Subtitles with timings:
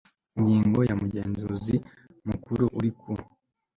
[0.37, 1.75] Ingingo ya Umugenzuzi
[2.27, 3.11] Mukuru uri ku